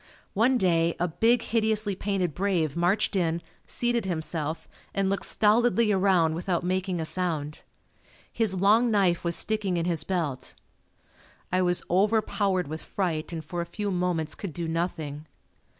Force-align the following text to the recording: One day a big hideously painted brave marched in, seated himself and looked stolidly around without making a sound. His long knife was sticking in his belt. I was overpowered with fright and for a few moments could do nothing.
One 0.33 0.57
day 0.57 0.95
a 0.99 1.07
big 1.07 1.43
hideously 1.43 1.95
painted 1.95 2.33
brave 2.33 2.75
marched 2.75 3.15
in, 3.15 3.39
seated 3.67 4.05
himself 4.05 4.67
and 4.95 5.11
looked 5.11 5.27
stolidly 5.27 5.91
around 5.91 6.33
without 6.33 6.63
making 6.63 6.99
a 6.99 7.05
sound. 7.05 7.61
His 8.33 8.55
long 8.55 8.89
knife 8.89 9.23
was 9.23 9.35
sticking 9.35 9.77
in 9.77 9.85
his 9.85 10.03
belt. 10.03 10.55
I 11.51 11.61
was 11.61 11.83
overpowered 11.87 12.67
with 12.67 12.81
fright 12.81 13.31
and 13.31 13.45
for 13.45 13.61
a 13.61 13.65
few 13.67 13.91
moments 13.91 14.33
could 14.33 14.53
do 14.53 14.67
nothing. 14.67 15.27